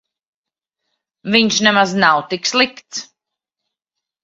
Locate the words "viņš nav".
1.35-1.77